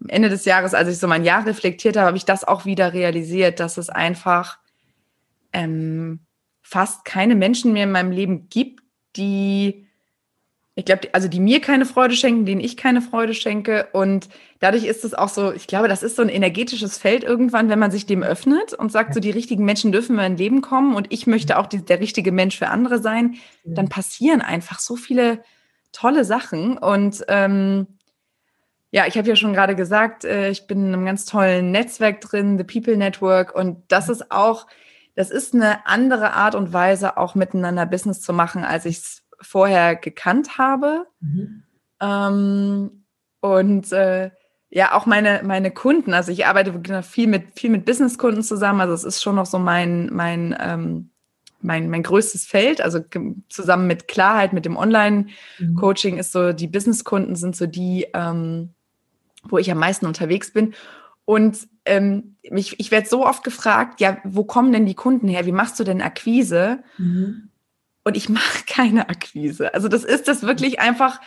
[0.00, 2.66] am Ende des Jahres, als ich so mein Jahr reflektiert habe, habe ich das auch
[2.66, 4.58] wieder realisiert, dass es einfach
[5.52, 6.20] ähm,
[6.62, 8.82] fast keine Menschen mehr in meinem Leben gibt,
[9.16, 9.87] die
[10.78, 13.88] ich glaube, also die mir keine Freude schenken, denen ich keine Freude schenke.
[13.92, 14.28] Und
[14.60, 17.80] dadurch ist es auch so, ich glaube, das ist so ein energetisches Feld irgendwann, wenn
[17.80, 20.94] man sich dem öffnet und sagt, so die richtigen Menschen dürfen in mein Leben kommen
[20.94, 24.94] und ich möchte auch die, der richtige Mensch für andere sein, dann passieren einfach so
[24.94, 25.42] viele
[25.90, 26.78] tolle Sachen.
[26.78, 27.88] Und ähm,
[28.92, 32.20] ja, ich habe ja schon gerade gesagt, äh, ich bin in einem ganz tollen Netzwerk
[32.20, 33.52] drin, The People Network.
[33.52, 34.68] Und das ist auch,
[35.16, 39.27] das ist eine andere Art und Weise, auch miteinander Business zu machen, als ich es
[39.40, 41.06] vorher gekannt habe.
[41.20, 41.62] Mhm.
[42.00, 43.04] Ähm,
[43.40, 44.30] und äh,
[44.70, 48.92] ja, auch meine, meine Kunden, also ich arbeite viel mit, viel mit Businesskunden zusammen, also
[48.92, 51.10] es ist schon noch so mein, mein, ähm,
[51.60, 53.00] mein, mein größtes Feld, also
[53.48, 56.20] zusammen mit Klarheit, mit dem Online-Coaching mhm.
[56.20, 58.74] ist so, die Businesskunden sind so die, ähm,
[59.42, 60.74] wo ich am meisten unterwegs bin.
[61.24, 65.46] Und ähm, mich, ich werde so oft gefragt, ja, wo kommen denn die Kunden her?
[65.46, 66.78] Wie machst du denn Akquise?
[66.96, 67.50] Mhm.
[68.04, 69.74] Und ich mache keine Akquise.
[69.74, 71.20] Also das ist das wirklich einfach.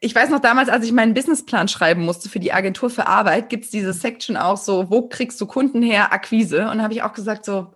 [0.00, 3.48] Ich weiß noch damals, als ich meinen Businessplan schreiben musste für die Agentur für Arbeit,
[3.48, 6.70] gibt es diese Section auch so, wo kriegst du Kunden her, Akquise?
[6.70, 7.74] Und habe ich auch gesagt, so,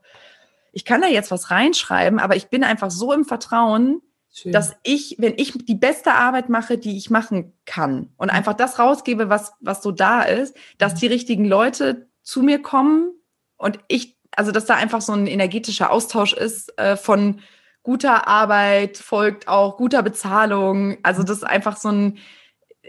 [0.73, 4.01] ich kann da jetzt was reinschreiben, aber ich bin einfach so im Vertrauen,
[4.33, 4.53] Schön.
[4.53, 8.79] dass ich, wenn ich die beste Arbeit mache, die ich machen kann und einfach das
[8.79, 13.13] rausgebe, was, was so da ist, dass die richtigen Leute zu mir kommen
[13.59, 17.41] und ich, also dass da einfach so ein energetischer Austausch ist äh, von
[17.83, 20.99] guter Arbeit folgt auch guter Bezahlung.
[21.03, 22.19] Also das ist einfach so ein,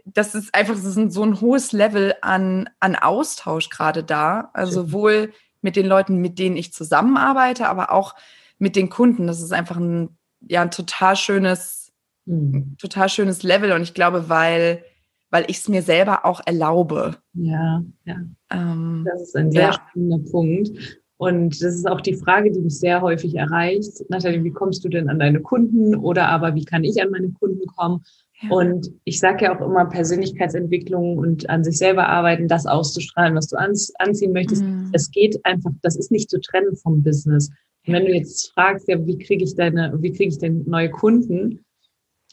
[0.06, 4.52] das ist einfach das ist so ein hohes Level an, an Austausch gerade da.
[4.54, 8.16] Also sowohl mit den Leuten, mit denen ich zusammenarbeite, aber auch
[8.60, 9.28] mit den Kunden.
[9.28, 11.92] Das ist einfach ein, ja, ein total schönes,
[12.26, 12.76] mhm.
[12.78, 13.72] total schönes Level.
[13.72, 14.84] Und ich glaube, weil,
[15.30, 17.18] weil ich es mir selber auch erlaube.
[17.34, 18.18] Ja, ja.
[18.52, 19.74] Ähm, das ist ein sehr ja.
[19.74, 21.03] spannender Punkt.
[21.18, 24.04] Und das ist auch die Frage, die mich sehr häufig erreicht.
[24.10, 27.30] Nathalie, wie kommst du denn an deine Kunden oder aber wie kann ich an meine
[27.30, 28.04] Kunden kommen?
[28.42, 28.50] Ja.
[28.50, 33.48] Und ich sage ja auch immer Persönlichkeitsentwicklung und an sich selber arbeiten, das auszustrahlen, was
[33.48, 34.64] du anziehen möchtest.
[34.64, 34.90] Mhm.
[34.92, 37.50] Es geht einfach, das ist nicht zu trennen vom Business.
[37.86, 40.90] Und wenn du jetzt fragst, ja, wie kriege ich deine, wie kriege ich denn neue
[40.90, 41.64] Kunden?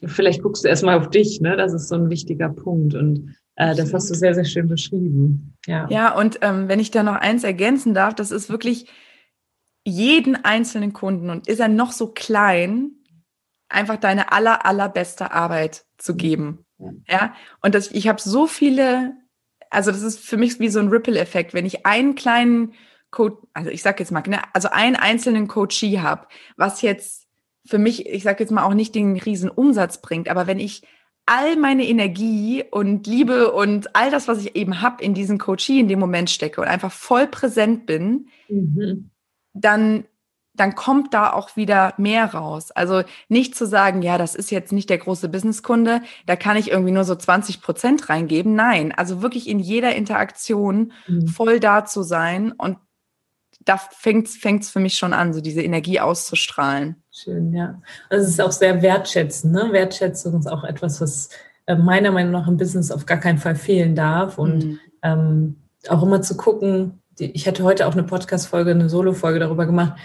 [0.03, 1.57] Vielleicht guckst du erstmal auf dich, ne?
[1.57, 2.95] Das ist so ein wichtiger Punkt.
[2.95, 3.37] Und
[3.75, 5.55] das hast du sehr, sehr schön beschrieben.
[5.67, 8.87] Ja, ja und ähm, wenn ich da noch eins ergänzen darf, das ist wirklich
[9.85, 12.93] jeden einzelnen Kunden und ist er noch so klein,
[13.69, 16.65] einfach deine aller, allerbeste Arbeit zu geben.
[16.79, 17.35] Ja, ja?
[17.63, 19.15] und das, ich habe so viele,
[19.71, 22.75] also das ist für mich wie so ein Ripple-Effekt, wenn ich einen kleinen
[23.11, 27.27] Coach, also ich sag jetzt mal, ne, also einen einzelnen Coachee habe, was jetzt
[27.67, 30.83] für mich, ich sag jetzt mal auch nicht den riesen Umsatz bringt, aber wenn ich
[31.31, 35.79] all meine Energie und Liebe und all das, was ich eben habe, in diesen Coachie
[35.79, 39.11] in dem Moment stecke und einfach voll präsent bin, mhm.
[39.55, 40.05] dann
[40.55, 42.73] dann kommt da auch wieder mehr raus.
[42.73, 46.71] Also nicht zu sagen, ja, das ist jetzt nicht der große Businesskunde, da kann ich
[46.71, 48.57] irgendwie nur so 20 Prozent reingeben.
[48.57, 51.29] Nein, also wirklich in jeder Interaktion mhm.
[51.29, 52.77] voll da zu sein und
[53.61, 57.05] da fängt es für mich schon an, so diese Energie auszustrahlen.
[57.23, 57.81] Schön, ja.
[58.09, 59.53] Also es ist auch sehr wertschätzend.
[59.53, 59.69] Ne?
[59.73, 61.29] Wertschätzung ist auch etwas, was
[61.67, 64.39] äh, meiner Meinung nach im Business auf gar keinen Fall fehlen darf.
[64.39, 64.81] Und mhm.
[65.03, 65.57] ähm,
[65.89, 69.99] auch immer zu gucken, ich hatte heute auch eine Podcast-Folge, eine Solo-Folge darüber gemacht,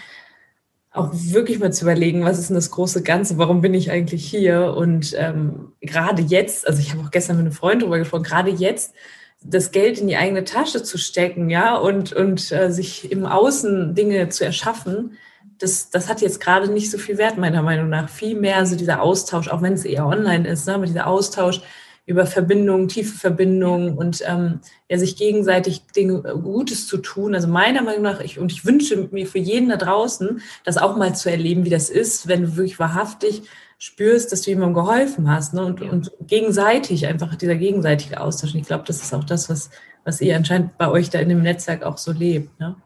[0.92, 4.24] auch wirklich mal zu überlegen, was ist denn das große Ganze, warum bin ich eigentlich
[4.26, 4.74] hier?
[4.76, 8.50] Und ähm, gerade jetzt, also ich habe auch gestern mit einem Freund darüber gesprochen, gerade
[8.50, 8.94] jetzt
[9.42, 13.94] das Geld in die eigene Tasche zu stecken, ja, und, und äh, sich im Außen
[13.94, 15.16] Dinge zu erschaffen,
[15.58, 18.08] das, das hat jetzt gerade nicht so viel Wert, meiner Meinung nach.
[18.08, 21.60] Viel mehr so dieser Austausch, auch wenn es eher online ist, ne, aber dieser Austausch,
[22.06, 27.34] über Verbindungen, tiefe Verbindungen und ähm, ja, sich gegenseitig Dinge äh, Gutes zu tun.
[27.34, 30.96] Also meiner Meinung nach, ich, und ich wünsche mir für jeden da draußen, das auch
[30.96, 33.42] mal zu erleben, wie das ist, wenn du wirklich wahrhaftig
[33.78, 35.64] spürst, dass du jemandem geholfen hast ne?
[35.64, 35.90] und, ja.
[35.90, 38.54] und gegenseitig, einfach dieser gegenseitige Austausch.
[38.54, 39.70] Und ich glaube, das ist auch das, was,
[40.04, 42.58] was ihr anscheinend bei euch da in dem Netzwerk auch so lebt.
[42.60, 42.76] Ne?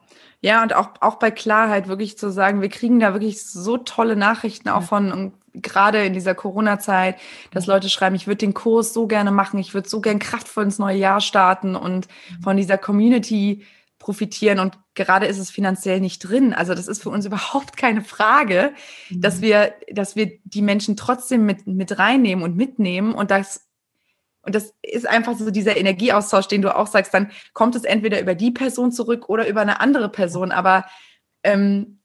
[0.42, 4.16] Ja, und auch, auch bei Klarheit wirklich zu sagen, wir kriegen da wirklich so tolle
[4.16, 7.18] Nachrichten auch von, gerade in dieser Corona-Zeit,
[7.50, 10.64] dass Leute schreiben, ich würde den Kurs so gerne machen, ich würde so gern kraftvoll
[10.64, 12.42] ins neue Jahr starten und mhm.
[12.42, 13.64] von dieser Community
[13.98, 14.60] profitieren.
[14.60, 16.54] Und gerade ist es finanziell nicht drin.
[16.54, 18.72] Also das ist für uns überhaupt keine Frage,
[19.10, 19.42] dass mhm.
[19.42, 23.69] wir, dass wir die Menschen trotzdem mit, mit reinnehmen und mitnehmen und das
[24.42, 28.20] und das ist einfach so dieser Energieaustausch, den du auch sagst, dann kommt es entweder
[28.20, 30.50] über die Person zurück oder über eine andere Person.
[30.50, 30.86] Aber
[31.42, 32.00] ähm,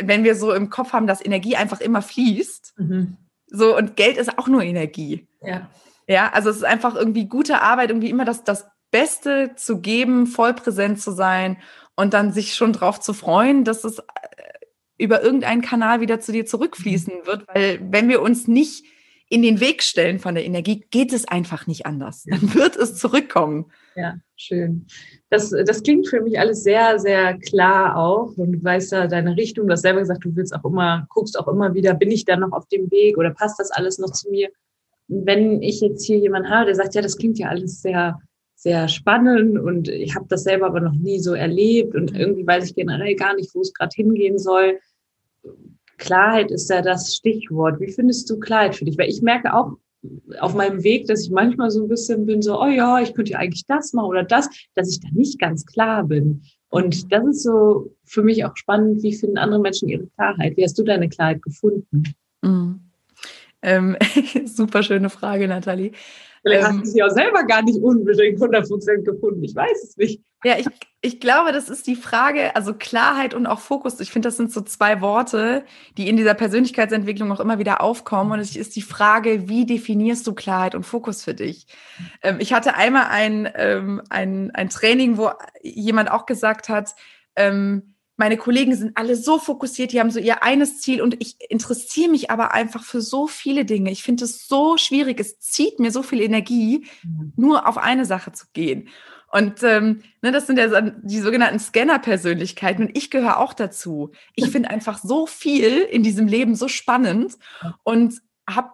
[0.00, 3.16] wenn wir so im Kopf haben, dass Energie einfach immer fließt, mhm.
[3.46, 5.26] so und Geld ist auch nur Energie.
[5.42, 5.68] Ja.
[6.10, 10.26] Ja, also es ist einfach irgendwie gute Arbeit, irgendwie immer das, das Beste zu geben,
[10.26, 11.58] voll präsent zu sein
[11.96, 14.04] und dann sich schon drauf zu freuen, dass es äh,
[14.96, 18.86] über irgendeinen Kanal wieder zu dir zurückfließen wird, weil wenn wir uns nicht
[19.28, 22.24] in den Weg stellen von der Energie, geht es einfach nicht anders.
[22.24, 23.66] Dann wird es zurückkommen.
[23.94, 24.86] Ja, schön.
[25.30, 28.32] Das, das klingt für mich alles sehr, sehr klar auch.
[28.36, 29.66] Und du weißt ja deine Richtung.
[29.66, 32.36] Du hast selber gesagt, du willst auch immer, guckst auch immer wieder, bin ich da
[32.36, 34.48] noch auf dem Weg oder passt das alles noch zu mir?
[35.08, 38.20] wenn ich jetzt hier jemanden habe, der sagt, ja, das klingt ja alles sehr,
[38.54, 42.66] sehr spannend und ich habe das selber aber noch nie so erlebt und irgendwie weiß
[42.66, 44.78] ich generell gar nicht, wo es gerade hingehen soll
[45.98, 47.80] Klarheit ist ja das Stichwort.
[47.80, 48.96] Wie findest du Klarheit für dich?
[48.96, 49.76] Weil ich merke auch
[50.40, 53.32] auf meinem Weg, dass ich manchmal so ein bisschen bin, so, oh ja, ich könnte
[53.32, 56.42] ja eigentlich das machen oder das, dass ich da nicht ganz klar bin.
[56.70, 60.56] Und das ist so für mich auch spannend, wie finden andere Menschen ihre Klarheit?
[60.56, 62.04] Wie hast du deine Klarheit gefunden?
[62.42, 62.80] Mhm.
[63.62, 63.96] Ähm,
[64.44, 65.92] super schöne Frage, Nathalie.
[66.42, 69.42] Vielleicht ähm, hast du sie auch selber gar nicht unbedingt 100% gefunden.
[69.42, 70.22] Ich weiß es nicht.
[70.44, 70.66] Ja, ich,
[71.00, 74.00] ich glaube, das ist die Frage, also Klarheit und auch Fokus.
[74.00, 75.64] Ich finde, das sind so zwei Worte,
[75.96, 78.32] die in dieser Persönlichkeitsentwicklung auch immer wieder aufkommen.
[78.32, 81.68] Und es ist die Frage, wie definierst du Klarheit und Fokus für dich?
[82.22, 85.30] Ähm, ich hatte einmal ein, ähm, ein, ein Training, wo
[85.62, 86.96] jemand auch gesagt hat,
[87.36, 91.36] ähm, meine Kollegen sind alle so fokussiert, die haben so ihr eines Ziel und ich
[91.48, 93.92] interessiere mich aber einfach für so viele Dinge.
[93.92, 97.32] Ich finde es so schwierig, es zieht mir so viel Energie, mhm.
[97.36, 98.88] nur auf eine Sache zu gehen.
[99.30, 104.12] Und ähm, ne, das sind ja die sogenannten Scanner-Persönlichkeiten und ich gehöre auch dazu.
[104.34, 107.36] Ich finde einfach so viel in diesem Leben so spannend
[107.82, 108.14] und
[108.48, 108.70] habe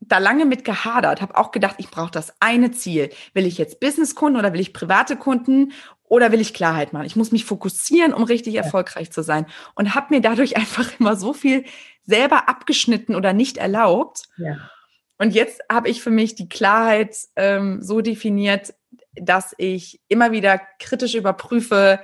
[0.00, 3.10] da lange mit gehadert, habe auch gedacht, ich brauche das eine Ziel.
[3.32, 5.72] Will ich jetzt Businesskunden oder will ich private Kunden
[6.04, 7.06] oder will ich Klarheit machen?
[7.06, 11.16] Ich muss mich fokussieren, um richtig erfolgreich zu sein und habe mir dadurch einfach immer
[11.16, 11.64] so viel
[12.04, 14.24] selber abgeschnitten oder nicht erlaubt.
[14.36, 14.70] Ja.
[15.16, 18.74] Und jetzt habe ich für mich die Klarheit ähm, so definiert,
[19.20, 22.00] dass ich immer wieder kritisch überprüfe,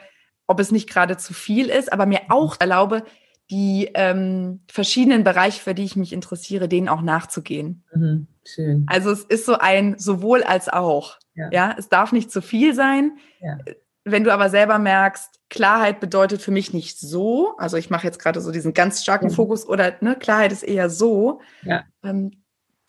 [0.46, 3.05] ob es nicht gerade zu viel ist, aber mir auch erlaube,
[3.51, 7.85] die ähm, verschiedenen Bereiche, für die ich mich interessiere, denen auch nachzugehen.
[7.92, 8.87] Mhm, schön.
[8.88, 11.18] Also es ist so ein sowohl als auch.
[11.35, 11.49] Ja.
[11.53, 13.18] ja, es darf nicht zu viel sein.
[13.40, 13.59] Ja.
[14.05, 18.18] Wenn du aber selber merkst, Klarheit bedeutet für mich nicht so, also ich mache jetzt
[18.18, 19.35] gerade so diesen ganz starken ja.
[19.35, 21.85] Fokus oder ne, Klarheit ist eher so, ja.
[22.05, 22.31] ähm,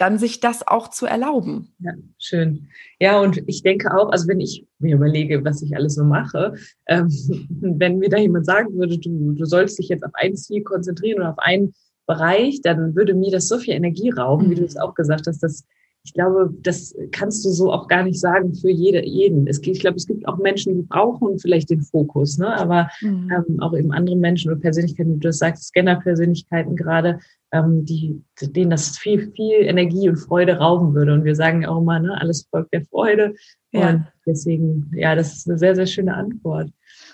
[0.02, 1.76] dann sich das auch zu erlauben.
[1.78, 2.68] Ja, schön.
[3.00, 6.56] Ja, und ich denke auch, also wenn ich mir überlege, was ich alles so mache,
[6.88, 7.08] ähm,
[7.62, 11.20] wenn mir da jemand sagen würde, du, du sollst dich jetzt auf ein Ziel konzentrieren
[11.20, 11.76] oder auf einen
[12.08, 14.82] Bereich, dann würde mir das so viel Energie rauben, wie du es mhm.
[14.82, 15.66] auch gesagt hast, dass
[16.04, 19.46] ich glaube, das kannst du so auch gar nicht sagen für jede, jeden.
[19.46, 22.58] Es, ich glaube, es gibt auch Menschen, die brauchen vielleicht den Fokus, ne?
[22.58, 23.32] aber mhm.
[23.32, 27.20] ähm, auch eben andere Menschen oder Persönlichkeiten, wie du das sagst, Scanner-Persönlichkeiten gerade,
[27.52, 31.14] ähm, die, denen das viel, viel Energie und Freude rauben würde.
[31.14, 33.36] Und wir sagen ja auch immer, ne, alles folgt der Freude.
[33.72, 33.90] Ja.
[33.90, 36.70] Und deswegen, ja, das ist eine sehr, sehr schöne Antwort.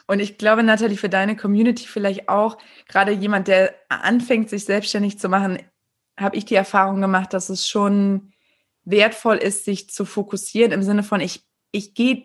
[0.07, 5.19] Und ich glaube, Nathalie, für deine Community vielleicht auch, gerade jemand, der anfängt, sich selbstständig
[5.19, 5.59] zu machen,
[6.17, 8.31] habe ich die Erfahrung gemacht, dass es schon
[8.85, 12.23] wertvoll ist, sich zu fokussieren im Sinne von, ich, ich gehe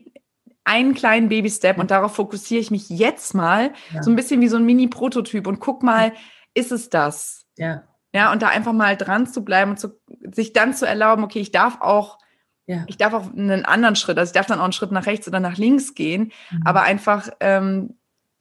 [0.65, 4.03] einen kleinen Baby-Step und darauf fokussiere ich mich jetzt mal, ja.
[4.03, 6.13] so ein bisschen wie so ein Mini-Prototyp und guck mal,
[6.55, 7.47] ist es das?
[7.57, 7.83] Ja.
[8.15, 9.99] Ja, und da einfach mal dran zu bleiben und zu,
[10.33, 12.19] sich dann zu erlauben, okay, ich darf auch,
[12.67, 12.85] ja.
[12.87, 15.27] ich darf auch einen anderen Schritt, also ich darf dann auch einen Schritt nach rechts
[15.27, 16.63] oder nach links gehen, mhm.
[16.65, 17.97] aber einfach ähm,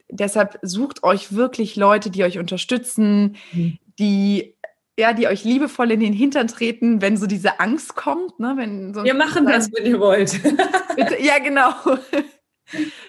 [0.10, 3.80] deshalb sucht euch wirklich Leute, die euch unterstützen, mhm.
[3.98, 4.56] die
[5.00, 8.40] ja, die euch liebevoll in den Hintern treten, wenn so diese Angst kommt.
[8.40, 8.54] Ne?
[8.58, 10.40] Wenn so Wir machen das, wenn ihr wollt.
[10.96, 11.72] Bitte, ja, genau.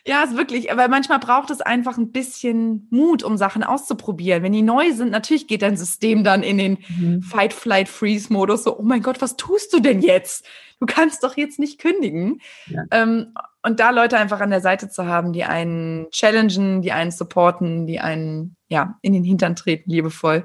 [0.07, 4.43] Ja, ist wirklich, aber manchmal braucht es einfach ein bisschen Mut, um Sachen auszuprobieren.
[4.43, 7.23] Wenn die neu sind, natürlich geht dein System dann in den mhm.
[7.23, 8.65] Fight, Flight, Freeze-Modus.
[8.65, 10.47] So, oh mein Gott, was tust du denn jetzt?
[10.81, 12.41] Du kannst doch jetzt nicht kündigen.
[12.67, 12.83] Ja.
[12.91, 17.13] Ähm, und da Leute einfach an der Seite zu haben, die einen challengen, die einen
[17.13, 20.45] supporten, die einen ja in den Hintern treten, liebevoll.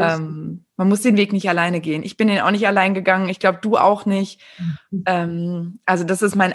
[0.00, 2.02] Ähm, man muss den Weg nicht alleine gehen.
[2.02, 3.28] Ich bin den auch nicht allein gegangen.
[3.28, 4.40] Ich glaube, du auch nicht.
[4.58, 5.02] Mhm.
[5.06, 6.54] Ähm, also das ist mein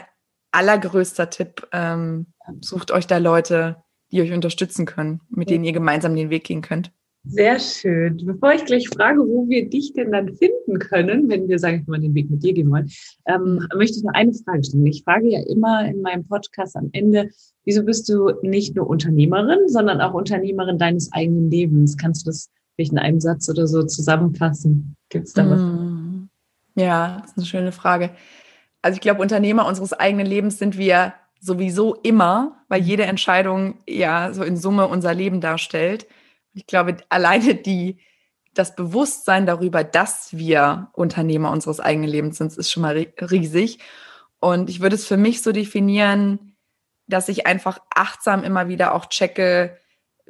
[0.52, 1.68] allergrößter Tipp.
[1.72, 2.28] Ähm,
[2.62, 3.78] sucht euch da Leute,
[4.12, 6.92] die euch unterstützen können, mit denen ihr gemeinsam den Weg gehen könnt.
[7.30, 8.22] Sehr schön.
[8.26, 11.88] Bevor ich gleich frage, wo wir dich denn dann finden können, wenn wir, sage ich
[11.88, 12.90] mal, den Weg mit dir gehen wollen,
[13.26, 14.86] ähm, möchte ich noch eine Frage stellen.
[14.86, 17.30] Ich frage ja immer in meinem Podcast am Ende,
[17.66, 21.98] wieso bist du nicht nur Unternehmerin, sondern auch Unternehmerin deines eigenen Lebens?
[21.98, 24.96] Kannst du das vielleicht in einem Satz oder so zusammenfassen?
[25.10, 25.60] Gibt es da was?
[25.60, 26.30] Mm.
[26.76, 28.12] Ja, das ist eine schöne Frage.
[28.88, 34.32] Also ich glaube, Unternehmer unseres eigenen Lebens sind wir sowieso immer, weil jede Entscheidung ja
[34.32, 36.08] so in Summe unser Leben darstellt.
[36.54, 37.98] Ich glaube, alleine die,
[38.54, 43.80] das Bewusstsein darüber, dass wir Unternehmer unseres eigenen Lebens sind, ist schon mal riesig.
[44.40, 46.56] Und ich würde es für mich so definieren,
[47.08, 49.78] dass ich einfach achtsam immer wieder auch checke,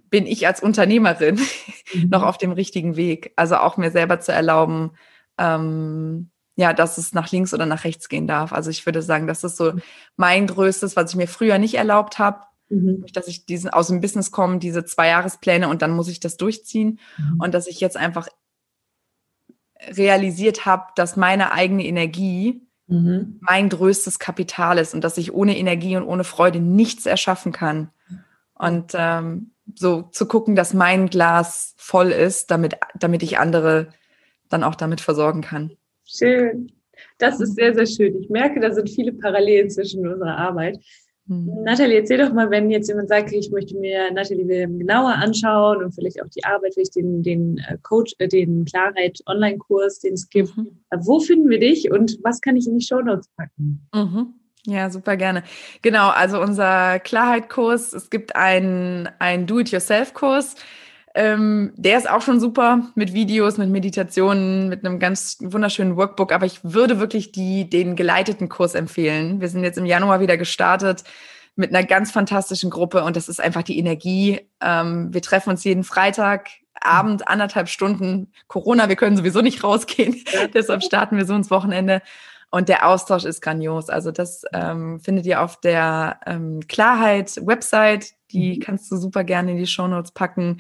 [0.10, 1.36] bin ich als Unternehmerin
[1.94, 2.10] mhm.
[2.10, 3.34] noch auf dem richtigen Weg?
[3.36, 4.94] Also auch mir selber zu erlauben,
[5.38, 8.52] ähm, ja, dass es nach links oder nach rechts gehen darf.
[8.52, 9.74] Also ich würde sagen, das ist so
[10.18, 13.06] mein größtes, was ich mir früher nicht erlaubt habe, mhm.
[13.14, 16.36] dass ich diesen aus dem Business komme, diese zwei Jahrespläne und dann muss ich das
[16.36, 17.42] durchziehen mhm.
[17.42, 18.28] und dass ich jetzt einfach
[19.88, 23.38] realisiert habe, dass meine eigene Energie mhm.
[23.40, 27.92] mein größtes Kapital ist und dass ich ohne Energie und ohne Freude nichts erschaffen kann.
[28.56, 33.90] Und ähm, so zu gucken, dass mein Glas voll ist, damit, damit ich andere
[34.50, 35.78] dann auch damit versorgen kann.
[36.08, 36.72] Schön.
[37.20, 38.20] Das ist sehr, sehr schön.
[38.22, 40.80] Ich merke, da sind viele Parallelen zwischen unserer Arbeit.
[41.28, 41.64] Mhm.
[41.64, 45.84] Nathalie, erzähl doch mal, wenn jetzt jemand sagt, ich möchte mir Nathalie Wilhelm genauer anschauen
[45.84, 50.14] und vielleicht auch die Arbeit, vielleicht den, den äh, Coach, äh, den Klarheit Online-Kurs, den
[50.14, 50.56] es gibt.
[50.56, 50.80] Mhm.
[51.00, 53.88] Wo finden wir dich und was kann ich in die Show Notes packen?
[53.94, 54.34] Mhm.
[54.66, 55.44] Ja, super gerne.
[55.82, 60.56] Genau, also unser Klarheit-Kurs, es gibt einen, einen Do-it-yourself-Kurs.
[61.18, 66.32] Ähm, der ist auch schon super mit Videos, mit Meditationen, mit einem ganz wunderschönen Workbook.
[66.32, 69.42] Aber ich würde wirklich die, den geleiteten Kurs empfehlen.
[69.42, 71.04] Wir sind jetzt im Januar wieder gestartet
[71.56, 74.42] mit einer ganz fantastischen Gruppe und das ist einfach die Energie.
[74.62, 76.50] Ähm, wir treffen uns jeden Freitag,
[76.80, 78.32] Abend, anderthalb Stunden.
[78.48, 80.24] Corona, wir können sowieso nicht rausgehen.
[80.54, 82.04] Deshalb starten wir so ins Wochenende.
[82.52, 83.90] Und der Austausch ist grandios.
[83.90, 88.14] Also das ähm, findet ihr auf der ähm, Klarheit-Website.
[88.32, 88.60] Die mhm.
[88.60, 90.60] kannst du super gerne in die Shownotes packen.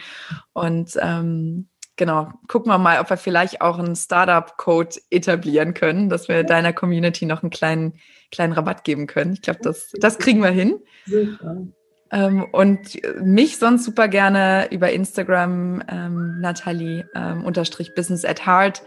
[0.54, 6.28] Und ähm, genau, gucken wir mal, ob wir vielleicht auch einen Startup-Code etablieren können, dass
[6.28, 7.94] wir deiner Community noch einen kleinen,
[8.32, 9.34] kleinen Rabatt geben können.
[9.34, 10.80] Ich glaube, das, das kriegen wir hin.
[11.06, 11.68] Super.
[12.12, 18.82] Ähm, und mich sonst super gerne über Instagram ähm, Nathalie ähm, unterstrich Business at Heart.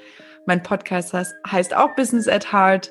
[0.46, 2.90] Mein Podcast heißt, heißt auch Business at Heart.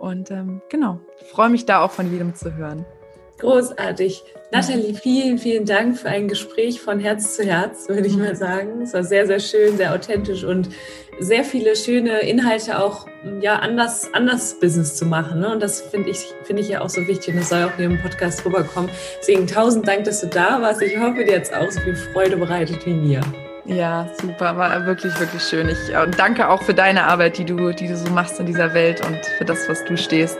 [0.00, 2.84] Und ähm, genau, freue mich da auch von jedem zu hören.
[3.38, 4.24] Großartig.
[4.52, 8.82] Nathalie, vielen, vielen Dank für ein Gespräch von Herz zu Herz, würde ich mal sagen.
[8.82, 10.68] Es war sehr, sehr schön, sehr authentisch und
[11.18, 13.06] sehr viele schöne Inhalte auch
[13.40, 15.40] ja, anders, anders Business zu machen.
[15.40, 15.50] Ne?
[15.50, 17.86] Und das finde ich, finde ich ja auch so wichtig und das soll auch hier
[17.86, 18.90] im Podcast rüberkommen.
[19.20, 20.82] Deswegen tausend Dank, dass du da warst.
[20.82, 23.20] Ich hoffe, dir jetzt auch so viel Freude bereitet wie mir.
[23.64, 25.68] Ja, super, war wirklich, wirklich schön.
[25.68, 28.74] Ich, und danke auch für deine Arbeit, die du, die du so machst in dieser
[28.74, 30.38] Welt und für das, was du stehst.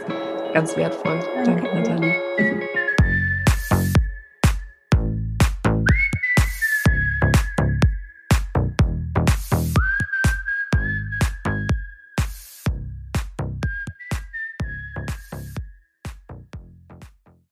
[0.52, 1.20] Ganz wertvoll.
[1.44, 2.11] Danke, danke Nathalie.